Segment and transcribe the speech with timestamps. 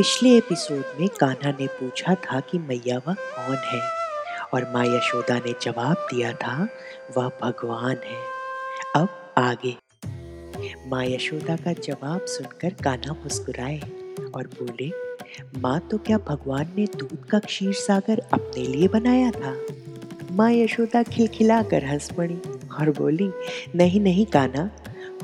[0.00, 3.82] पिछले एपिसोड में कान्हा ने पूछा था कि मैयावा कौन है?
[4.54, 6.68] और माँ यशोदा ने जवाब दिया था,
[7.16, 8.22] वह भगवान है।
[8.96, 9.76] अब आगे।
[10.86, 13.78] माँ यशोदा का जवाब सुनकर कान्हा मुस्कुराए
[14.34, 14.92] और बोले,
[15.60, 19.60] माँ तो क्या भगवान ने दूध का क्षीर सागर अपने लिए बनाया था?
[20.30, 22.38] माँ यशोदा खिलखिला कर हंस पड़ी
[22.78, 23.30] और बोली,
[23.76, 24.70] नहीं नहीं काना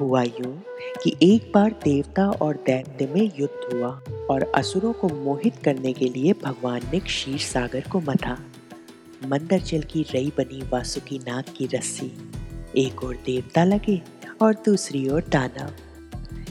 [0.00, 0.62] हुआ यूँ
[1.02, 6.04] कि एक बार देवता और दैत्य में युद्ध हुआ और असुरों को मोहित करने के
[6.04, 8.38] लिए भगवान ने क्षीर सागर को मथा।
[9.26, 12.12] मंदर जल की रई बनी वासुकी नाग की रस्सी।
[12.76, 14.02] एक और देवता लगे
[14.42, 15.70] और दूसरी ओर दानव।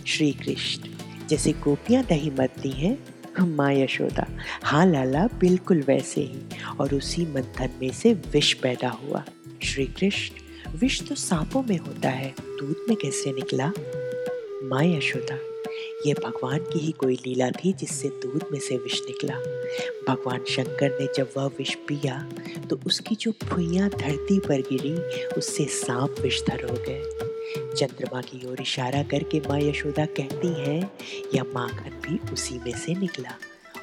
[0.08, 0.90] श्री कृष्ण
[1.28, 2.98] जैसे गोपियाँ दही मरती हैं
[3.40, 4.28] माँ यशोदा
[4.64, 6.40] हाँ लाला, बिल्कुल वैसे ही।
[6.80, 9.24] और उसी मंथन में से विष पैदा हुआ।
[9.64, 10.41] श्री कृष्ण
[10.76, 13.72] विष तो सांपों में होता है। दूध में कैसे निकला?
[14.64, 15.38] माँ यशोदा
[16.06, 19.36] यह भगवान की ही कोई लीला थी जिससे दूध में से विष निकला।
[20.08, 22.20] भगवान शंकर ने जब वह विष पिया
[22.70, 24.94] तो उसकी जो फुइयाँ धरती पर गिरी,
[25.38, 30.92] उससे सांप विषधर हो गए। चंद्रमा की ओर इशारा करके माँ यशोदा कहती हैं,
[31.36, 33.36] यह माखन भी उसी में से निकला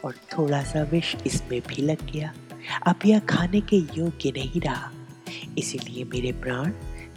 [0.04, 2.34] और थोड़ा सा विष इसमें भी लग गया।
[2.86, 4.92] अब यह खाने के योग्य नहीं रहा।
[5.58, 6.70] इसीलिए मेरे प्राण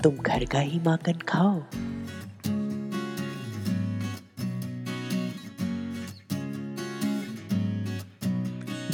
[0.03, 1.61] तुम घर का ही माखन खाओ।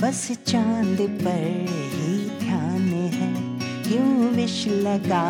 [0.01, 1.45] बस चाँद पर
[1.91, 3.33] ही ध्यान है,
[3.83, 5.23] क्यों विष लगा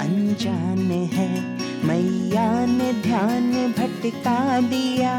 [0.00, 1.30] अनजान है?
[1.84, 5.14] मैया ने ध्यान भटका दिया,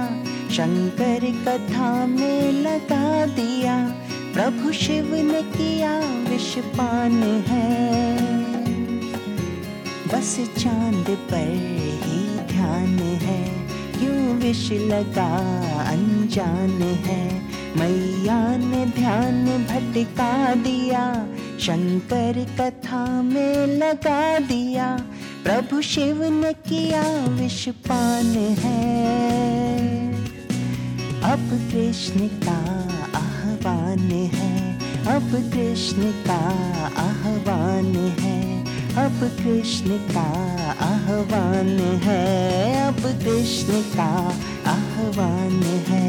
[0.51, 3.64] शंकर कथा में लगा दिया।
[4.35, 7.87] प्रभु शिव ने किया विषपान है।
[10.07, 11.53] बस चाँद पर
[12.03, 13.67] ही ध्यान है।
[13.99, 15.37] क्यों विष लगा
[15.89, 17.41] अनजान है?
[17.77, 21.27] मैया ने ध्यान भटका दिया,
[21.59, 25.03] शंकर कथा में लगा दिया।
[25.43, 28.95] प्रभु शिव ने किया विषपान है।
[31.21, 32.89] अब कृष्ण का
[33.65, 36.39] आह्वान है। अब कृष्ण का
[36.97, 38.61] आह्वान है।
[38.95, 40.27] अब कृष्ण का
[40.81, 44.33] आह्वान है। अब कृष्ण का
[44.67, 46.04] आह्वान है।